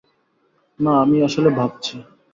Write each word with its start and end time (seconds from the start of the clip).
না, 0.79 0.91
আমি 1.01 1.17
আসলে 1.23 1.49
ভাবছি। 1.49 1.95